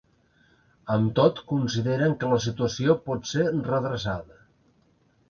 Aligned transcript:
Amb 0.93 1.11
tot, 1.19 1.41
consideren 1.51 2.15
que 2.23 2.31
la 2.31 2.39
situació 2.45 2.97
pot 3.11 3.29
ser 3.33 3.47
redreçada. 3.69 4.39